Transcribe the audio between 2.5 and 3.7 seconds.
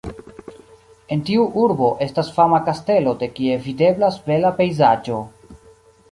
kastelo de kie